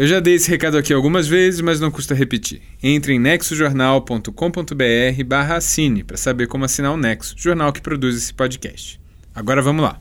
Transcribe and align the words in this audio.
Eu 0.00 0.06
já 0.06 0.18
dei 0.18 0.32
esse 0.32 0.48
recado 0.48 0.78
aqui 0.78 0.94
algumas 0.94 1.28
vezes, 1.28 1.60
mas 1.60 1.78
não 1.78 1.90
custa 1.90 2.14
repetir. 2.14 2.62
Entre 2.82 3.12
em 3.12 3.18
nexojornal.com.br 3.18 5.24
barra 5.26 5.56
assine 5.56 6.02
para 6.02 6.16
saber 6.16 6.46
como 6.46 6.64
assinar 6.64 6.94
o 6.94 6.96
Nexo, 6.96 7.34
jornal 7.36 7.70
que 7.70 7.82
produz 7.82 8.16
esse 8.16 8.32
podcast. 8.32 8.98
Agora 9.34 9.60
vamos 9.60 9.82
lá. 9.82 10.00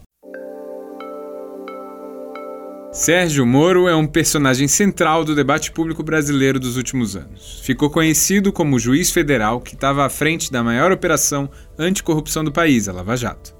Sérgio 2.93 3.45
Moro 3.45 3.89
é 3.89 3.95
um 3.95 4.07
personagem 4.07 4.69
central 4.69 5.25
do 5.25 5.35
debate 5.35 5.69
público 5.69 6.01
brasileiro 6.01 6.61
dos 6.61 6.77
últimos 6.77 7.17
anos. 7.17 7.59
Ficou 7.65 7.89
conhecido 7.89 8.53
como 8.53 8.77
o 8.77 8.79
juiz 8.79 9.11
federal 9.11 9.59
que 9.59 9.75
estava 9.75 10.05
à 10.05 10.09
frente 10.09 10.49
da 10.49 10.63
maior 10.63 10.93
operação 10.93 11.49
anticorrupção 11.77 12.41
do 12.41 12.53
país, 12.53 12.87
a 12.87 12.93
Lava 12.93 13.17
Jato. 13.17 13.53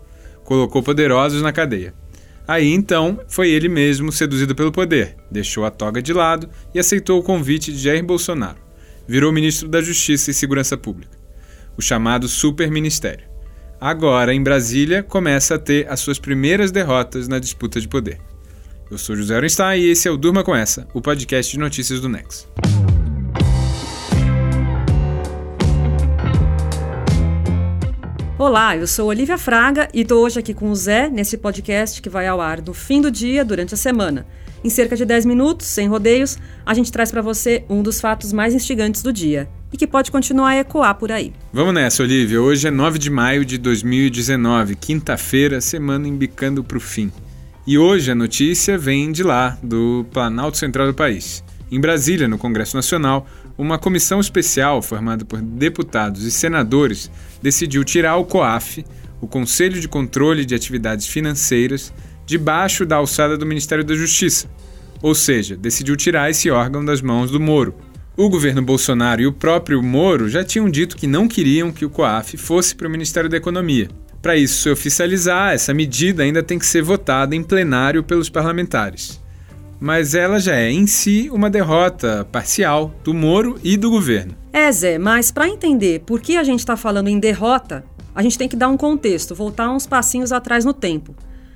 Colocou 0.45 0.81
poderosos 0.81 1.41
na 1.41 1.51
cadeia. 1.51 1.93
Aí 2.49 2.73
então 2.73 3.19
foi 3.27 3.51
ele 3.51 3.69
mesmo 3.69 4.11
seduzido 4.11 4.55
pelo 4.55 4.71
poder, 4.71 5.15
deixou 5.29 5.65
a 5.65 5.69
toga 5.69 6.01
de 6.01 6.11
lado 6.11 6.49
e 6.73 6.79
aceitou 6.79 7.19
o 7.19 7.23
convite 7.23 7.71
de 7.71 7.77
Jair 7.77 8.03
Bolsonaro. 8.03 8.57
Virou 9.07 9.31
ministro 9.31 9.67
da 9.67 9.83
Justiça 9.83 10.31
e 10.31 10.33
Segurança 10.33 10.75
Pública, 10.75 11.15
o 11.77 11.81
chamado 11.83 12.27
Superministério. 12.27 13.29
Agora, 13.79 14.33
em 14.33 14.41
Brasília, 14.41 15.03
começa 15.03 15.53
a 15.53 15.59
ter 15.59 15.87
as 15.91 15.99
suas 15.99 16.17
primeiras 16.17 16.71
derrotas 16.71 17.27
na 17.27 17.37
disputa 17.37 17.79
de 17.79 17.87
poder. 17.87 18.19
Eu 18.89 18.97
sou 18.97 19.15
José 19.15 19.35
Orenstein 19.35 19.81
e 19.81 19.91
esse 19.91 20.07
é 20.07 20.11
o 20.11 20.17
Durma 20.17 20.43
com 20.43 20.55
Essa, 20.55 20.87
o 20.91 20.99
podcast 20.99 21.51
de 21.51 21.59
notícias 21.59 22.01
do 22.01 22.09
Nex. 22.09 22.47
Olá, 28.39 28.77
eu 28.77 28.87
sou 28.87 29.09
Olivia 29.09 29.37
Fraga 29.37 29.89
e 29.93 29.99
estou 29.99 30.23
hoje 30.23 30.39
aqui 30.39 30.53
com 30.53 30.71
o 30.71 30.75
Zé 30.75 31.09
nesse 31.09 31.37
podcast 31.37 32.01
que 32.01 32.07
vai 32.07 32.25
ao 32.25 32.39
ar 32.39 32.61
no 32.61 32.73
fim 32.73 33.01
do 33.01 33.11
dia 33.11 33.43
durante 33.43 33.73
a 33.73 33.77
semana. 33.77 34.25
Em 34.63 34.69
cerca 34.69 34.95
de 34.95 35.03
10 35.03 35.25
minutos, 35.25 35.67
sem 35.67 35.89
rodeios, 35.89 36.37
a 36.65 36.73
gente 36.73 36.89
traz 36.89 37.11
para 37.11 37.21
você 37.21 37.65
um 37.69 37.83
dos 37.83 37.99
fatos 37.99 38.31
mais 38.31 38.53
instigantes 38.53 39.03
do 39.03 39.11
dia 39.11 39.49
e 39.73 39.77
que 39.77 39.85
pode 39.85 40.09
continuar 40.09 40.51
a 40.51 40.57
ecoar 40.59 40.95
por 40.95 41.11
aí. 41.11 41.33
Vamos 41.51 41.73
nessa, 41.73 42.01
Olivia. 42.01 42.41
Hoje 42.41 42.65
é 42.65 42.71
9 42.71 42.97
de 42.97 43.09
maio 43.09 43.43
de 43.43 43.57
2019, 43.57 44.77
quinta-feira, 44.77 45.59
semana 45.59 46.07
embicando 46.07 46.63
para 46.63 46.77
o 46.77 46.81
fim. 46.81 47.11
E 47.67 47.77
hoje 47.77 48.09
a 48.09 48.15
notícia 48.15 48.77
vem 48.77 49.11
de 49.11 49.21
lá, 49.21 49.57
do 49.61 50.05
Planalto 50.13 50.57
Central 50.57 50.87
do 50.87 50.93
país. 50.93 51.43
Em 51.69 51.79
Brasília, 51.79 52.25
no 52.25 52.37
Congresso 52.37 52.77
Nacional, 52.77 53.27
uma 53.59 53.77
comissão 53.77 54.21
especial 54.21 54.81
formada 54.81 55.25
por 55.25 55.41
deputados 55.41 56.23
e 56.23 56.31
senadores 56.31 57.11
decidiu 57.41 57.83
tirar 57.83 58.15
o 58.15 58.23
COAF, 58.23 58.85
o 59.19 59.27
Conselho 59.27 59.81
de 59.81 59.87
Controle 59.89 60.45
de 60.45 60.55
Atividades 60.55 61.05
Financeiras, 61.07 61.93
debaixo 62.25 62.85
da 62.85 62.95
alçada 62.95 63.37
do 63.37 63.45
Ministério 63.45 63.83
da 63.83 63.93
Justiça. 63.93 64.49
Ou 65.01 65.13
seja, 65.13 65.57
decidiu 65.57 65.97
tirar 65.97 66.29
esse 66.29 66.49
órgão 66.49 66.85
das 66.85 67.01
mãos 67.01 67.31
do 67.31 67.39
Moro. 67.39 67.75
O 68.15 68.29
governo 68.29 68.61
Bolsonaro 68.61 69.21
e 69.21 69.27
o 69.27 69.33
próprio 69.33 69.83
Moro 69.83 70.29
já 70.29 70.41
tinham 70.41 70.69
dito 70.69 70.95
que 70.95 71.05
não 71.05 71.27
queriam 71.27 71.69
que 71.69 71.83
o 71.83 71.89
COAF 71.89 72.37
fosse 72.37 72.73
para 72.73 72.87
o 72.87 72.91
Ministério 72.91 73.29
da 73.29 73.35
Economia. 73.35 73.89
Para 74.21 74.37
isso 74.37 74.61
se 74.61 74.69
oficializar, 74.69 75.51
essa 75.51 75.73
medida 75.73 76.23
ainda 76.23 76.41
tem 76.41 76.57
que 76.57 76.65
ser 76.65 76.81
votada 76.81 77.35
em 77.35 77.43
plenário 77.43 78.03
pelos 78.03 78.29
parlamentares 78.29 79.18
mas 79.79 80.13
ela 80.13 80.39
já 80.39 80.55
é 80.55 80.69
em 80.69 80.85
si 80.85 81.29
uma 81.31 81.49
derrota 81.49 82.27
parcial 82.31 82.93
do 83.03 83.13
Moro 83.13 83.59
e 83.63 83.77
do 83.77 83.89
governo. 83.89 84.35
É, 84.51 84.71
Zé, 84.71 84.97
mas 84.97 85.31
para 85.31 85.47
entender 85.47 86.01
por 86.01 86.19
que 86.19 86.35
a 86.35 86.43
gente 86.43 86.59
está 86.59 86.75
falando 86.75 87.07
em 87.07 87.19
derrota, 87.19 87.85
a 88.13 88.21
gente 88.21 88.37
tem 88.37 88.49
que 88.49 88.55
dar 88.55 88.67
um 88.67 88.77
contexto, 88.77 89.33
voltar 89.33 89.69
uns 89.71 89.87
passinhos 89.87 90.31
atrás 90.31 90.65
no 90.65 90.73
tempo. 90.73 91.15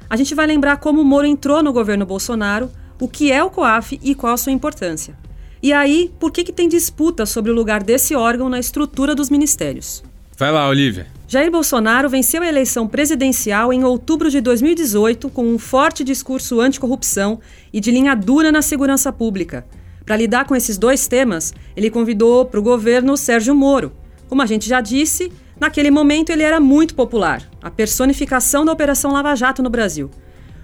A 0.10 0.16
gente 0.16 0.34
vai 0.36 0.48
lembrar 0.48 0.78
como 0.78 1.02
o 1.02 1.06
Moro 1.06 1.26
entrou 1.26 1.62
no 1.62 1.74
governo 1.74 2.06
Bolsonaro, 2.06 2.72
o 3.00 3.08
que 3.08 3.32
é 3.32 3.44
o 3.44 3.50
COAF 3.50 4.00
e 4.02 4.16
qual 4.16 4.34
a 4.34 4.38
sua 4.38 4.52
importância. 4.52 5.18
E 5.62 5.74
aí, 5.74 6.12
por 6.20 6.32
que, 6.32 6.44
que 6.44 6.52
tem 6.52 6.68
disputa 6.68 7.26
sobre 7.26 7.52
o 7.52 7.54
lugar 7.54 7.84
desse 7.84 8.16
órgão 8.16 8.50
na 8.50 8.60
estrutura 8.60 9.16
dos 9.16 9.30
ministérios? 9.30 10.04
Vai 10.38 10.52
lá, 10.52 10.68
Olivia. 10.68 11.08
Jair 11.34 11.50
Bolsonaro 11.50 12.08
venceu 12.08 12.44
a 12.44 12.48
eleição 12.48 12.88
presidencial 12.88 13.74
em 13.74 13.84
outubro 13.84 14.30
de 14.30 14.40
2018 14.40 15.30
com 15.30 15.44
um 15.44 15.58
forte 15.58 16.04
discurso 16.04 16.62
anticorrupção 16.62 17.40
e 17.74 17.80
de 17.80 17.90
linha 17.90 18.14
dura 18.14 18.52
na 18.52 18.62
segurança 18.62 19.12
pública. 19.12 19.66
Para 20.06 20.16
lidar 20.16 20.46
com 20.46 20.56
esses 20.56 20.78
dois 20.78 21.08
temas, 21.08 21.52
ele 21.76 21.90
convidou 21.90 22.46
para 22.46 22.60
o 22.60 22.62
governo 22.62 23.18
Sérgio 23.18 23.56
Moro. 23.56 23.94
Como 24.30 24.44
a 24.44 24.46
gente 24.46 24.70
já 24.70 24.80
disse, 24.80 25.34
naquele 25.60 25.90
momento 25.90 26.30
ele 26.30 26.44
era 26.44 26.60
muito 26.60 26.94
popular, 26.94 27.42
a 27.64 27.72
personificação 27.72 28.64
da 28.64 28.72
Operação 28.72 29.12
Lava 29.12 29.36
Jato 29.36 29.64
no 29.64 29.72
Brasil. 29.72 30.12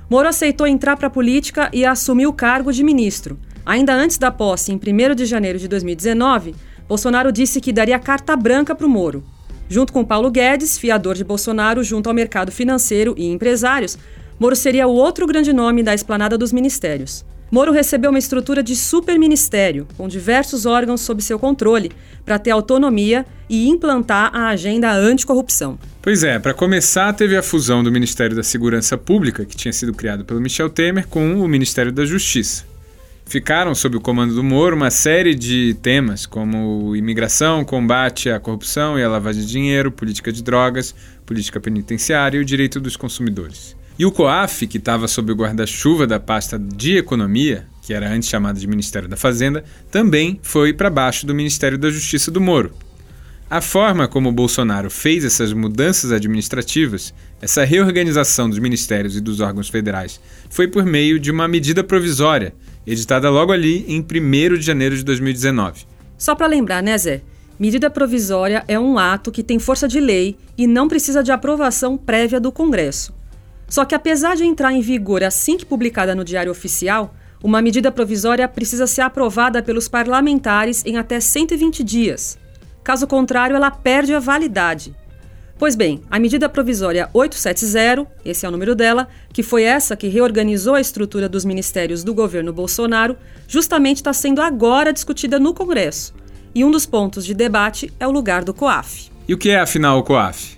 Moro 0.08 0.30
aceitou 0.30 0.68
entrar 0.68 0.96
para 0.98 1.08
a 1.08 1.10
política 1.10 1.72
e 1.74 1.84
assumiu 1.84 2.30
o 2.30 2.34
cargo 2.34 2.72
de 2.72 2.84
ministro. 2.84 3.40
Ainda 3.66 3.96
antes 3.96 4.20
da 4.20 4.30
posse, 4.30 4.72
em 4.72 4.76
1 4.76 5.16
de 5.16 5.26
janeiro 5.26 5.58
de 5.58 5.68
2019, 5.68 6.54
Bolsonaro 6.88 7.32
disse 7.32 7.60
que 7.60 7.74
daria 7.74 7.98
carta 7.98 8.36
branca 8.36 8.76
para 8.76 8.86
o 8.86 8.90
Moro. 8.90 9.24
Junto 9.70 9.94
com 9.94 10.04
Paulo 10.04 10.32
Guedes, 10.32 10.80
fiador 10.80 11.16
de 11.16 11.24
Bolsonaro 11.24 11.84
junto 11.84 12.08
ao 12.08 12.14
mercado 12.16 12.52
financeiro 12.52 13.14
e 13.16 13.28
empresários, 13.28 13.98
Moro 14.40 14.56
seria 14.56 14.88
o 14.88 14.94
outro 14.94 15.28
grande 15.28 15.54
nome 15.54 15.84
da 15.84 15.94
esplanada 15.94 16.38
dos 16.38 16.52
ministérios. 16.52 17.26
Moro 17.52 17.72
recebeu 17.72 18.10
uma 18.10 18.18
estrutura 18.18 18.64
de 18.64 18.76
superministério, 18.76 19.88
com 19.98 20.08
diversos 20.08 20.66
órgãos 20.66 21.02
sob 21.02 21.22
seu 21.22 21.38
controle, 21.38 21.92
para 22.24 22.40
ter 22.40 22.52
autonomia 22.52 23.26
e 23.50 23.68
implantar 23.68 24.32
a 24.34 24.48
agenda 24.48 24.92
anticorrupção. 24.92 25.78
Pois 26.02 26.24
é, 26.24 26.40
para 26.40 26.54
começar, 26.54 27.12
teve 27.14 27.36
a 27.36 27.44
fusão 27.44 27.84
do 27.84 27.92
Ministério 27.92 28.36
da 28.36 28.44
Segurança 28.44 28.98
Pública, 28.98 29.46
que 29.46 29.58
tinha 29.58 29.74
sido 29.74 29.94
criado 29.94 30.24
pelo 30.24 30.40
Michel 30.40 30.70
Temer, 30.70 31.08
com 31.08 31.42
o 31.42 31.48
Ministério 31.48 31.92
da 31.92 32.06
Justiça 32.06 32.66
ficaram 33.30 33.76
sob 33.76 33.96
o 33.96 34.02
comando 34.02 34.34
do 34.34 34.44
Moro 34.44 34.76
uma 34.76 34.90
série 34.90 35.36
de 35.36 35.78
temas, 35.84 36.26
como 36.26 36.96
imigração, 36.96 37.64
combate 37.64 38.28
à 38.28 38.40
corrupção 38.40 38.98
e 38.98 39.04
à 39.04 39.08
lavagem 39.08 39.44
de 39.44 39.48
dinheiro, 39.48 39.92
política 39.92 40.32
de 40.32 40.42
drogas, 40.42 40.96
política 41.28 41.60
penitenciária 41.60 42.40
e 42.40 42.42
o 42.42 42.46
direito 42.46 42.80
dos 42.80 42.98
consumidores. 42.98 43.78
E 44.00 44.06
o 44.06 44.12
COAF, 44.12 44.66
que 44.66 44.80
estava 44.80 45.08
sob 45.08 45.32
o 45.32 45.36
guarda-chuva 45.36 46.08
da 46.08 46.20
pasta 46.20 46.58
de 46.58 46.98
Economia, 46.98 47.68
que 47.84 47.94
era 47.94 48.10
antes 48.10 48.28
chamada 48.28 48.60
de 48.60 48.66
Ministério 48.66 49.08
da 49.08 49.16
Fazenda, 49.16 49.64
também 49.92 50.40
foi 50.42 50.74
para 50.74 50.90
baixo 50.90 51.28
do 51.28 51.36
Ministério 51.36 51.78
da 51.78 51.92
Justiça 51.92 52.32
do 52.32 52.42
Moro. 52.42 52.74
A 53.48 53.62
forma 53.62 54.08
como 54.08 54.32
Bolsonaro 54.32 54.90
fez 54.90 55.24
essas 55.24 55.54
mudanças 55.54 56.12
administrativas, 56.12 57.14
essa 57.40 57.64
reorganização 57.64 58.50
dos 58.50 58.60
ministérios 58.60 59.16
e 59.16 59.22
dos 59.22 59.40
órgãos 59.40 59.70
federais, 59.70 60.20
foi 60.50 60.68
por 60.68 60.86
meio 60.86 61.20
de 61.20 61.30
uma 61.30 61.48
medida 61.48 61.84
provisória 61.84 62.54
editada 62.92 63.30
logo 63.30 63.52
ali 63.52 63.86
em 63.88 64.00
1 64.00 64.58
de 64.58 64.62
janeiro 64.62 64.98
de 64.98 65.04
2019. 65.04 65.86
Só 66.18 66.34
para 66.34 66.48
lembrar, 66.48 66.82
né, 66.82 66.98
Zé? 66.98 67.22
Medida 67.60 67.90
provisória 67.90 68.64
é 68.68 68.80
um 68.80 68.98
ato 68.98 69.32
que 69.32 69.44
tem 69.44 69.60
força 69.60 69.88
de 69.88 70.00
lei 70.00 70.38
e 70.58 70.66
não 70.66 70.88
precisa 70.88 71.22
de 71.22 71.32
aprovação 71.32 71.98
prévia 71.98 72.40
do 72.40 72.52
Congresso. 72.52 73.14
Só 73.68 73.86
que, 73.86 73.94
apesar 73.94 74.36
de 74.36 74.44
entrar 74.44 74.74
em 74.74 74.82
vigor 74.82 75.24
assim 75.24 75.58
que 75.58 75.66
publicada 75.66 76.16
no 76.16 76.24
Diário 76.24 76.52
Oficial, 76.52 77.14
uma 77.44 77.62
medida 77.62 77.92
provisória 77.92 78.48
precisa 78.48 78.88
ser 78.88 79.02
aprovada 79.02 79.62
pelos 79.62 79.88
parlamentares 79.88 80.84
em 80.86 80.98
até 80.98 81.20
120 81.20 81.84
dias. 81.84 82.40
Caso 82.84 83.06
contrário, 83.06 83.56
ela 83.56 83.70
perde 83.70 84.14
a 84.14 84.20
validade. 84.20 84.96
Pois 85.60 85.76
bem, 85.76 86.00
a 86.10 86.18
medida 86.18 86.48
provisória 86.48 87.10
870, 87.14 88.08
esse 88.24 88.46
é 88.46 88.48
o 88.48 88.52
número 88.52 88.74
dela, 88.74 89.10
que 89.34 89.44
foi 89.44 89.64
essa 89.64 89.94
que 89.94 90.08
reorganizou 90.08 90.74
a 90.74 90.80
estrutura 90.80 91.28
dos 91.28 91.44
ministérios 91.44 92.02
do 92.02 92.14
governo 92.14 92.54
Bolsonaro, 92.54 93.18
justamente 93.46 93.98
está 93.98 94.14
sendo 94.14 94.42
agora 94.42 94.94
discutida 94.94 95.38
no 95.38 95.54
Congresso. 95.54 96.14
E 96.56 96.64
um 96.64 96.72
dos 96.72 96.86
pontos 96.86 97.26
de 97.26 97.34
debate 97.34 97.92
é 98.00 98.08
o 98.08 98.12
lugar 98.12 98.46
do 98.46 98.54
COAF. 98.54 99.12
E 99.28 99.34
o 99.34 99.38
que 99.38 99.50
é, 99.50 99.60
afinal, 99.60 100.00
o 100.00 100.04
COAF? 100.04 100.58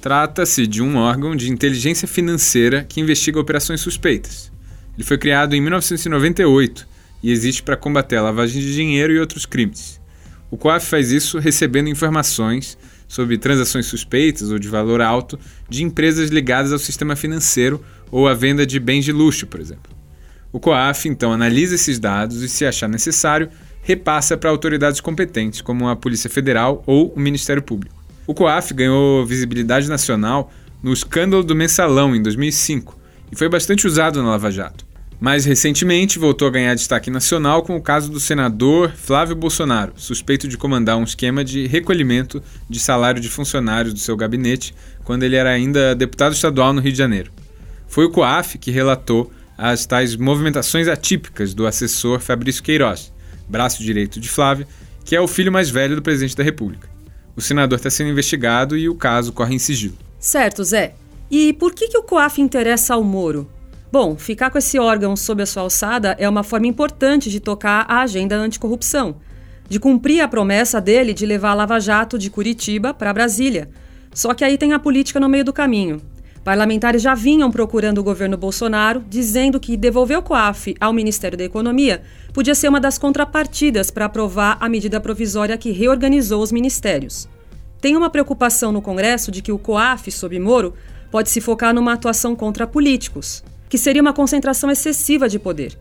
Trata-se 0.00 0.66
de 0.66 0.82
um 0.82 0.96
órgão 0.96 1.36
de 1.36 1.48
inteligência 1.48 2.08
financeira 2.08 2.84
que 2.88 3.00
investiga 3.00 3.38
operações 3.38 3.80
suspeitas. 3.80 4.50
Ele 4.98 5.06
foi 5.06 5.16
criado 5.16 5.54
em 5.54 5.60
1998 5.60 6.88
e 7.22 7.30
existe 7.30 7.62
para 7.62 7.76
combater 7.76 8.16
a 8.16 8.22
lavagem 8.22 8.60
de 8.60 8.74
dinheiro 8.74 9.12
e 9.12 9.20
outros 9.20 9.46
crimes. 9.46 10.00
O 10.50 10.56
COAF 10.56 10.86
faz 10.86 11.12
isso 11.12 11.38
recebendo 11.38 11.88
informações 11.88 12.76
sobre 13.10 13.36
transações 13.36 13.86
suspeitas 13.86 14.52
ou 14.52 14.58
de 14.58 14.68
valor 14.68 15.00
alto 15.00 15.36
de 15.68 15.82
empresas 15.82 16.30
ligadas 16.30 16.72
ao 16.72 16.78
sistema 16.78 17.16
financeiro 17.16 17.84
ou 18.08 18.28
à 18.28 18.34
venda 18.34 18.64
de 18.64 18.78
bens 18.78 19.04
de 19.04 19.10
luxo, 19.10 19.48
por 19.48 19.58
exemplo. 19.58 19.90
O 20.52 20.60
COAF 20.60 21.08
então 21.08 21.32
analisa 21.32 21.74
esses 21.74 21.98
dados 21.98 22.40
e, 22.40 22.48
se 22.48 22.64
achar 22.64 22.88
necessário, 22.88 23.48
repassa 23.82 24.36
para 24.36 24.48
autoridades 24.48 25.00
competentes, 25.00 25.60
como 25.60 25.88
a 25.88 25.96
Polícia 25.96 26.30
Federal 26.30 26.84
ou 26.86 27.12
o 27.12 27.18
Ministério 27.18 27.60
Público. 27.60 28.00
O 28.28 28.32
COAF 28.32 28.72
ganhou 28.72 29.26
visibilidade 29.26 29.88
nacional 29.88 30.52
no 30.80 30.92
escândalo 30.92 31.42
do 31.42 31.56
mensalão 31.56 32.14
em 32.14 32.22
2005 32.22 32.96
e 33.32 33.34
foi 33.34 33.48
bastante 33.48 33.88
usado 33.88 34.22
na 34.22 34.30
Lava 34.30 34.52
Jato. 34.52 34.89
Mais 35.20 35.44
recentemente, 35.44 36.18
voltou 36.18 36.48
a 36.48 36.50
ganhar 36.50 36.74
destaque 36.74 37.10
nacional 37.10 37.62
com 37.62 37.76
o 37.76 37.82
caso 37.82 38.10
do 38.10 38.18
senador 38.18 38.90
Flávio 38.96 39.36
Bolsonaro, 39.36 39.92
suspeito 39.94 40.48
de 40.48 40.56
comandar 40.56 40.96
um 40.96 41.04
esquema 41.04 41.44
de 41.44 41.66
recolhimento 41.66 42.42
de 42.66 42.80
salário 42.80 43.20
de 43.20 43.28
funcionários 43.28 43.92
do 43.92 44.00
seu 44.00 44.16
gabinete 44.16 44.74
quando 45.04 45.22
ele 45.22 45.36
era 45.36 45.50
ainda 45.50 45.94
deputado 45.94 46.32
estadual 46.32 46.72
no 46.72 46.80
Rio 46.80 46.92
de 46.92 46.96
Janeiro. 46.96 47.30
Foi 47.86 48.06
o 48.06 48.10
COAF 48.10 48.56
que 48.56 48.70
relatou 48.70 49.30
as 49.58 49.84
tais 49.84 50.16
movimentações 50.16 50.88
atípicas 50.88 51.52
do 51.52 51.66
assessor 51.66 52.18
Fabrício 52.20 52.62
Queiroz, 52.62 53.12
braço 53.46 53.82
direito 53.82 54.18
de 54.18 54.30
Flávio, 54.30 54.66
que 55.04 55.14
é 55.14 55.20
o 55.20 55.28
filho 55.28 55.52
mais 55.52 55.68
velho 55.68 55.96
do 55.96 56.02
presidente 56.02 56.34
da 56.34 56.42
República. 56.42 56.88
O 57.36 57.42
senador 57.42 57.76
está 57.76 57.90
sendo 57.90 58.08
investigado 58.08 58.74
e 58.74 58.88
o 58.88 58.94
caso 58.94 59.34
corre 59.34 59.54
em 59.54 59.58
sigilo. 59.58 59.98
Certo, 60.18 60.64
Zé. 60.64 60.94
E 61.30 61.52
por 61.52 61.74
que, 61.74 61.88
que 61.88 61.98
o 61.98 62.02
COAF 62.02 62.40
interessa 62.40 62.94
ao 62.94 63.04
Moro? 63.04 63.46
Bom, 63.92 64.16
ficar 64.16 64.50
com 64.50 64.58
esse 64.58 64.78
órgão 64.78 65.16
sob 65.16 65.42
a 65.42 65.46
sua 65.46 65.62
alçada 65.62 66.14
é 66.16 66.28
uma 66.28 66.44
forma 66.44 66.68
importante 66.68 67.28
de 67.28 67.40
tocar 67.40 67.84
a 67.88 68.02
agenda 68.02 68.36
anticorrupção, 68.36 69.16
de 69.68 69.80
cumprir 69.80 70.20
a 70.20 70.28
promessa 70.28 70.80
dele 70.80 71.12
de 71.12 71.26
levar 71.26 71.50
a 71.50 71.54
Lava 71.54 71.80
Jato 71.80 72.16
de 72.16 72.30
Curitiba 72.30 72.94
para 72.94 73.12
Brasília. 73.12 73.68
Só 74.14 74.32
que 74.32 74.44
aí 74.44 74.56
tem 74.56 74.72
a 74.72 74.78
política 74.78 75.18
no 75.18 75.28
meio 75.28 75.44
do 75.44 75.52
caminho. 75.52 76.00
Parlamentares 76.44 77.02
já 77.02 77.16
vinham 77.16 77.50
procurando 77.50 77.98
o 77.98 78.04
governo 78.04 78.36
Bolsonaro, 78.36 79.04
dizendo 79.08 79.58
que 79.58 79.76
devolver 79.76 80.18
o 80.18 80.22
COAF 80.22 80.76
ao 80.80 80.92
Ministério 80.92 81.36
da 81.36 81.44
Economia 81.44 82.02
podia 82.32 82.54
ser 82.54 82.68
uma 82.68 82.80
das 82.80 82.96
contrapartidas 82.96 83.90
para 83.90 84.04
aprovar 84.04 84.56
a 84.60 84.68
medida 84.68 85.00
provisória 85.00 85.58
que 85.58 85.72
reorganizou 85.72 86.40
os 86.40 86.52
ministérios. 86.52 87.28
Tem 87.80 87.96
uma 87.96 88.08
preocupação 88.08 88.70
no 88.70 88.80
Congresso 88.80 89.32
de 89.32 89.42
que 89.42 89.50
o 89.50 89.58
COAF, 89.58 90.12
sob 90.12 90.38
Moro, 90.38 90.74
pode 91.10 91.28
se 91.28 91.40
focar 91.40 91.74
numa 91.74 91.92
atuação 91.92 92.36
contra 92.36 92.66
políticos, 92.66 93.42
que 93.70 93.78
seria 93.78 94.02
uma 94.02 94.12
concentração 94.12 94.70
excessiva 94.70 95.28
de 95.28 95.38
poder. 95.38 95.78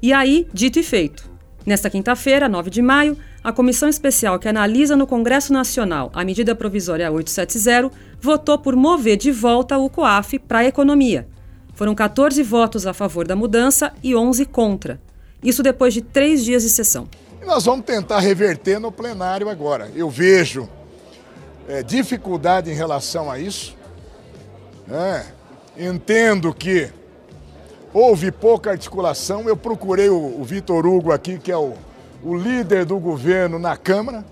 E 0.00 0.12
aí, 0.12 0.46
dito 0.52 0.78
e 0.78 0.82
feito. 0.82 1.28
Nesta 1.64 1.90
quinta-feira, 1.90 2.48
9 2.48 2.70
de 2.70 2.82
maio, 2.82 3.16
a 3.42 3.50
comissão 3.50 3.88
especial 3.88 4.38
que 4.38 4.46
analisa 4.46 4.94
no 4.94 5.06
Congresso 5.06 5.52
Nacional 5.52 6.10
a 6.14 6.22
medida 6.22 6.54
provisória 6.54 7.10
870 7.10 7.90
votou 8.20 8.58
por 8.58 8.76
mover 8.76 9.16
de 9.16 9.32
volta 9.32 9.78
o 9.78 9.88
COAF 9.88 10.38
para 10.38 10.60
a 10.60 10.64
economia. 10.64 11.26
Foram 11.74 11.94
14 11.94 12.42
votos 12.42 12.86
a 12.86 12.92
favor 12.92 13.26
da 13.26 13.34
mudança 13.34 13.92
e 14.02 14.14
11 14.14 14.44
contra. 14.44 15.00
Isso 15.42 15.62
depois 15.62 15.94
de 15.94 16.02
três 16.02 16.44
dias 16.44 16.62
de 16.62 16.68
sessão. 16.68 17.08
nós 17.46 17.64
vamos 17.64 17.86
tentar 17.86 18.18
reverter 18.18 18.78
no 18.78 18.92
plenário 18.92 19.48
agora. 19.48 19.90
Eu 19.94 20.10
vejo 20.10 20.68
é, 21.66 21.82
dificuldade 21.82 22.70
em 22.70 22.74
relação 22.74 23.30
a 23.30 23.38
isso. 23.38 23.74
É, 24.90 25.24
entendo 25.78 26.52
que 26.52 26.90
houve 27.92 28.30
pouca 28.30 28.70
articulação. 28.70 29.48
Eu 29.48 29.56
procurei 29.56 30.08
o, 30.08 30.40
o 30.40 30.44
Vitor 30.44 30.86
Hugo 30.86 31.12
aqui, 31.12 31.38
que 31.38 31.52
é 31.52 31.56
o, 31.56 31.74
o 32.22 32.36
líder 32.36 32.84
do 32.84 32.98
governo 32.98 33.58
na 33.58 33.76
Câmara, 33.76 34.24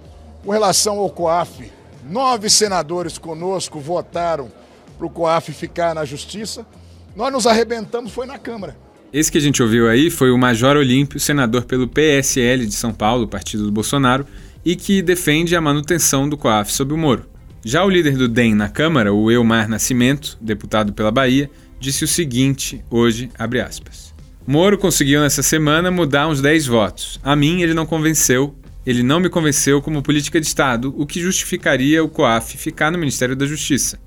com 0.44 0.50
relação 0.50 0.98
ao 0.98 1.10
COAF. 1.10 1.70
Nove 2.08 2.48
senadores 2.48 3.18
conosco 3.18 3.78
votaram 3.78 4.50
para 4.96 5.06
o 5.06 5.10
COAF 5.10 5.52
ficar 5.52 5.94
na 5.94 6.04
Justiça. 6.04 6.66
Nós 7.14 7.32
nos 7.32 7.46
arrebentamos, 7.46 8.12
foi 8.12 8.26
na 8.26 8.38
Câmara. 8.38 8.76
Esse 9.12 9.32
que 9.32 9.38
a 9.38 9.40
gente 9.40 9.62
ouviu 9.62 9.88
aí 9.88 10.10
foi 10.10 10.30
o 10.30 10.36
Major 10.36 10.76
Olímpio, 10.76 11.18
senador 11.18 11.64
pelo 11.64 11.88
PSL 11.88 12.66
de 12.66 12.74
São 12.74 12.92
Paulo, 12.92 13.26
partido 13.26 13.64
do 13.64 13.72
Bolsonaro, 13.72 14.26
e 14.64 14.76
que 14.76 15.00
defende 15.00 15.56
a 15.56 15.60
manutenção 15.60 16.28
do 16.28 16.36
COAF 16.36 16.72
sob 16.72 16.92
o 16.92 16.98
Moro. 16.98 17.24
Já 17.64 17.84
o 17.84 17.90
líder 17.90 18.16
do 18.16 18.28
DEM 18.28 18.54
na 18.54 18.68
Câmara, 18.68 19.12
o 19.12 19.30
Elmar 19.30 19.68
Nascimento, 19.68 20.36
deputado 20.40 20.92
pela 20.92 21.10
Bahia, 21.10 21.50
disse 21.78 22.04
o 22.04 22.08
seguinte 22.08 22.84
hoje, 22.90 23.30
abre 23.38 23.60
aspas. 23.60 24.14
Moro 24.46 24.78
conseguiu 24.78 25.20
nessa 25.20 25.42
semana 25.42 25.90
mudar 25.90 26.26
uns 26.26 26.40
10 26.40 26.66
votos. 26.66 27.20
A 27.22 27.36
mim 27.36 27.60
ele 27.60 27.74
não 27.74 27.84
convenceu, 27.84 28.56
ele 28.86 29.02
não 29.02 29.20
me 29.20 29.28
convenceu 29.28 29.82
como 29.82 30.02
política 30.02 30.40
de 30.40 30.46
Estado, 30.46 30.94
o 30.96 31.06
que 31.06 31.20
justificaria 31.20 32.02
o 32.02 32.08
COAF 32.08 32.56
ficar 32.56 32.90
no 32.90 32.98
Ministério 32.98 33.36
da 33.36 33.44
Justiça. 33.44 33.98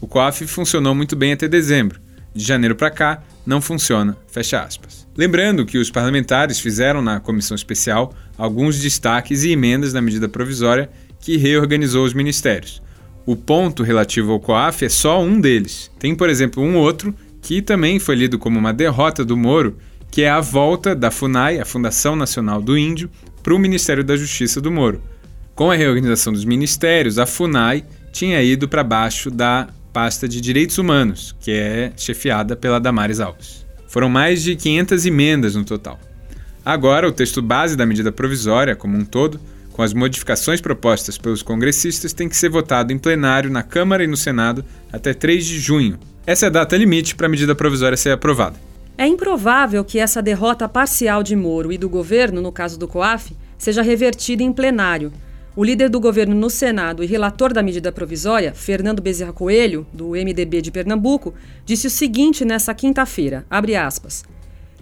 O 0.00 0.06
COAF 0.06 0.46
funcionou 0.46 0.94
muito 0.94 1.14
bem 1.14 1.32
até 1.32 1.46
dezembro. 1.46 2.00
De 2.34 2.44
janeiro 2.44 2.74
para 2.74 2.90
cá, 2.90 3.22
não 3.46 3.62
funciona, 3.62 4.16
fecha 4.26 4.60
aspas. 4.60 5.06
Lembrando 5.16 5.64
que 5.64 5.78
os 5.78 5.90
parlamentares 5.90 6.60
fizeram 6.60 7.00
na 7.00 7.18
comissão 7.20 7.54
especial 7.54 8.12
alguns 8.36 8.78
destaques 8.78 9.44
e 9.44 9.52
emendas 9.52 9.92
na 9.92 10.02
medida 10.02 10.28
provisória 10.28 10.90
que 11.20 11.36
reorganizou 11.36 12.04
os 12.04 12.12
ministérios. 12.12 12.82
O 13.26 13.34
ponto 13.34 13.82
relativo 13.82 14.30
ao 14.30 14.38
COAF 14.38 14.84
é 14.84 14.88
só 14.88 15.20
um 15.20 15.40
deles. 15.40 15.90
Tem, 15.98 16.14
por 16.14 16.30
exemplo, 16.30 16.62
um 16.62 16.76
outro 16.76 17.12
que 17.42 17.60
também 17.60 17.98
foi 17.98 18.14
lido 18.14 18.38
como 18.38 18.56
uma 18.56 18.72
derrota 18.72 19.24
do 19.24 19.36
Moro, 19.36 19.76
que 20.12 20.22
é 20.22 20.30
a 20.30 20.40
volta 20.40 20.94
da 20.94 21.10
FUNAI, 21.10 21.58
a 21.58 21.64
Fundação 21.64 22.14
Nacional 22.14 22.62
do 22.62 22.78
Índio, 22.78 23.10
para 23.42 23.52
o 23.52 23.58
Ministério 23.58 24.04
da 24.04 24.16
Justiça 24.16 24.60
do 24.60 24.70
Moro. 24.70 25.02
Com 25.56 25.72
a 25.72 25.74
reorganização 25.74 26.32
dos 26.32 26.44
ministérios, 26.44 27.18
a 27.18 27.26
FUNAI 27.26 27.84
tinha 28.12 28.40
ido 28.42 28.68
para 28.68 28.84
baixo 28.84 29.28
da 29.28 29.68
pasta 29.92 30.28
de 30.28 30.40
Direitos 30.40 30.78
Humanos, 30.78 31.34
que 31.40 31.50
é 31.50 31.92
chefiada 31.96 32.54
pela 32.54 32.78
Damares 32.78 33.18
Alves. 33.18 33.66
Foram 33.88 34.08
mais 34.08 34.40
de 34.40 34.54
500 34.54 35.04
emendas 35.04 35.56
no 35.56 35.64
total. 35.64 35.98
Agora, 36.64 37.08
o 37.08 37.12
texto 37.12 37.42
base 37.42 37.76
da 37.76 37.86
medida 37.86 38.12
provisória, 38.12 38.76
como 38.76 38.96
um 38.96 39.04
todo, 39.04 39.40
com 39.76 39.82
as 39.82 39.92
modificações 39.92 40.58
propostas 40.58 41.18
pelos 41.18 41.42
congressistas, 41.42 42.14
tem 42.14 42.30
que 42.30 42.36
ser 42.36 42.48
votado 42.48 42.94
em 42.94 42.98
plenário 42.98 43.50
na 43.50 43.62
Câmara 43.62 44.02
e 44.02 44.06
no 44.06 44.16
Senado 44.16 44.64
até 44.90 45.12
3 45.12 45.44
de 45.44 45.60
junho. 45.60 45.98
Essa 46.26 46.46
é 46.46 46.48
a 46.48 46.50
data 46.50 46.74
limite 46.78 47.14
para 47.14 47.26
a 47.26 47.28
medida 47.28 47.54
provisória 47.54 47.96
ser 47.96 48.10
aprovada. 48.10 48.56
É 48.96 49.06
improvável 49.06 49.84
que 49.84 49.98
essa 49.98 50.22
derrota 50.22 50.66
parcial 50.66 51.22
de 51.22 51.36
Moro 51.36 51.70
e 51.70 51.76
do 51.76 51.90
governo, 51.90 52.40
no 52.40 52.50
caso 52.50 52.78
do 52.78 52.88
COAF, 52.88 53.36
seja 53.58 53.82
revertida 53.82 54.42
em 54.42 54.50
plenário, 54.50 55.12
o 55.54 55.62
líder 55.62 55.90
do 55.90 56.00
governo 56.00 56.34
no 56.34 56.48
Senado 56.48 57.04
e 57.04 57.06
relator 57.06 57.52
da 57.52 57.62
medida 57.62 57.92
provisória, 57.92 58.54
Fernando 58.54 59.02
Bezerra 59.02 59.32
Coelho, 59.32 59.86
do 59.92 60.12
MDB 60.12 60.62
de 60.62 60.70
Pernambuco, 60.70 61.34
disse 61.66 61.86
o 61.86 61.90
seguinte 61.90 62.46
nessa 62.46 62.72
quinta-feira, 62.74 63.44
aspas, 63.50 64.24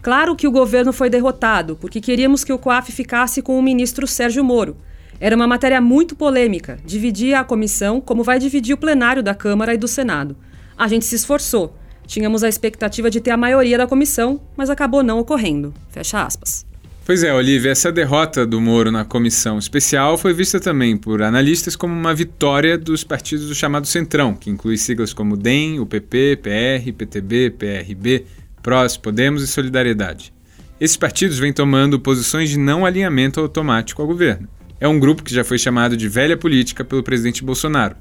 Claro 0.04 0.36
que 0.36 0.46
o 0.46 0.50
governo 0.50 0.92
foi 0.92 1.08
derrotado, 1.08 1.78
porque 1.80 1.98
queríamos 1.98 2.44
que 2.44 2.52
o 2.52 2.58
COAF 2.58 2.92
ficasse 2.92 3.40
com 3.40 3.58
o 3.58 3.62
ministro 3.62 4.06
Sérgio 4.06 4.44
Moro. 4.44 4.76
Era 5.18 5.34
uma 5.34 5.46
matéria 5.46 5.80
muito 5.80 6.14
polêmica, 6.14 6.78
dividia 6.84 7.40
a 7.40 7.44
comissão 7.44 8.02
como 8.02 8.22
vai 8.22 8.38
dividir 8.38 8.74
o 8.74 8.76
plenário 8.76 9.22
da 9.22 9.34
Câmara 9.34 9.72
e 9.72 9.78
do 9.78 9.88
Senado. 9.88 10.36
A 10.76 10.86
gente 10.88 11.06
se 11.06 11.14
esforçou. 11.14 11.74
Tínhamos 12.06 12.44
a 12.44 12.50
expectativa 12.50 13.10
de 13.10 13.18
ter 13.18 13.30
a 13.30 13.36
maioria 13.38 13.78
da 13.78 13.86
comissão, 13.86 14.42
mas 14.54 14.68
acabou 14.68 15.02
não 15.02 15.20
ocorrendo. 15.20 15.72
Fecha 15.88 16.22
aspas. 16.22 16.66
Pois 17.06 17.24
é, 17.24 17.32
Olivia, 17.32 17.70
essa 17.70 17.90
derrota 17.90 18.46
do 18.46 18.60
Moro 18.60 18.92
na 18.92 19.06
comissão 19.06 19.58
especial 19.58 20.18
foi 20.18 20.34
vista 20.34 20.60
também 20.60 20.98
por 20.98 21.22
analistas 21.22 21.76
como 21.76 21.94
uma 21.94 22.14
vitória 22.14 22.76
dos 22.76 23.02
partidos 23.02 23.48
do 23.48 23.54
chamado 23.54 23.86
Centrão, 23.86 24.34
que 24.34 24.50
inclui 24.50 24.76
siglas 24.76 25.14
como 25.14 25.34
DEM, 25.34 25.80
UPP, 25.80 26.36
PR, 26.42 26.92
PTB, 26.92 27.50
PRB, 27.58 28.26
PROS, 28.64 28.96
Podemos 28.96 29.42
e 29.42 29.46
Solidariedade. 29.46 30.32
Esses 30.80 30.96
partidos 30.96 31.38
vêm 31.38 31.52
tomando 31.52 32.00
posições 32.00 32.48
de 32.48 32.58
não 32.58 32.86
alinhamento 32.86 33.38
automático 33.38 34.00
ao 34.00 34.08
governo. 34.08 34.48
É 34.80 34.88
um 34.88 34.98
grupo 34.98 35.22
que 35.22 35.34
já 35.34 35.44
foi 35.44 35.58
chamado 35.58 35.98
de 35.98 36.08
velha 36.08 36.34
política 36.34 36.82
pelo 36.82 37.02
presidente 37.02 37.44
Bolsonaro. 37.44 37.94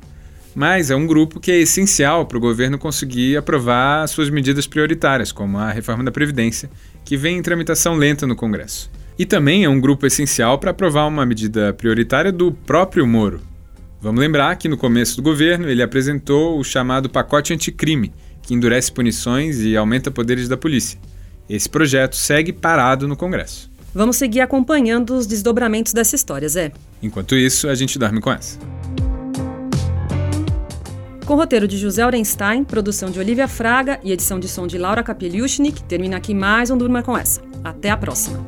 Mas 0.55 0.89
é 0.89 0.95
um 0.95 1.05
grupo 1.05 1.37
que 1.37 1.51
é 1.51 1.59
essencial 1.59 2.25
para 2.25 2.37
o 2.37 2.41
governo 2.41 2.77
conseguir 2.77 3.35
aprovar 3.35 4.07
suas 4.07 4.29
medidas 4.29 4.65
prioritárias, 4.65 5.33
como 5.33 5.57
a 5.57 5.69
reforma 5.69 6.01
da 6.01 6.11
Previdência 6.11 6.69
que 7.03 7.17
vem 7.17 7.37
em 7.37 7.41
tramitação 7.41 7.95
lenta 7.95 8.25
no 8.25 8.35
Congresso. 8.35 8.89
E 9.19 9.25
também 9.25 9.65
é 9.65 9.69
um 9.69 9.81
grupo 9.81 10.05
essencial 10.05 10.57
para 10.57 10.71
aprovar 10.71 11.07
uma 11.07 11.25
medida 11.25 11.73
prioritária 11.73 12.31
do 12.31 12.53
próprio 12.53 13.05
Moro. 13.05 13.41
Vamos 13.99 14.21
lembrar 14.21 14.55
que 14.55 14.69
no 14.69 14.77
começo 14.77 15.17
do 15.17 15.21
governo 15.21 15.69
ele 15.69 15.83
apresentou 15.83 16.57
o 16.57 16.63
chamado 16.63 17.09
pacote 17.09 17.53
anticrime, 17.53 18.13
que 18.43 18.53
endurece 18.53 18.91
punições 18.91 19.61
e 19.61 19.75
aumenta 19.75 20.11
poderes 20.11 20.47
da 20.47 20.55
polícia. 20.55 20.99
Esse 21.49 21.67
projeto 21.67 22.15
segue 22.15 22.53
parado 22.53 23.07
no 23.07 23.17
Congresso. 23.17 23.71
Vamos 23.93 24.17
seguir 24.17 24.41
acompanhando 24.41 25.15
os 25.15 25.25
desdobramentos 25.25 25.93
dessa 25.93 26.15
história, 26.15 26.47
Zé. 26.47 26.71
Enquanto 27.01 27.35
isso, 27.35 27.67
a 27.67 27.75
gente 27.75 27.97
dorme 27.97 28.19
com 28.19 28.31
essa. 28.31 28.59
Com 31.25 31.35
roteiro 31.35 31.67
de 31.67 31.77
José 31.77 32.05
Orenstein, 32.05 32.63
produção 32.63 33.09
de 33.09 33.19
Olivia 33.19 33.47
Fraga 33.47 33.99
e 34.03 34.11
edição 34.11 34.39
de 34.39 34.47
som 34.47 34.67
de 34.67 34.77
Laura 34.77 35.03
Kapeliushnik, 35.03 35.83
termina 35.83 36.17
aqui 36.17 36.33
mais 36.33 36.69
um 36.69 36.77
Durma 36.77 37.01
com 37.01 37.17
essa. 37.17 37.41
Até 37.63 37.89
a 37.89 37.97
próxima! 37.97 38.43